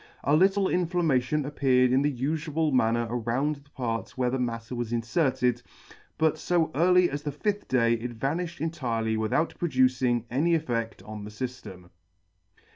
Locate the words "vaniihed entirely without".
8.17-9.53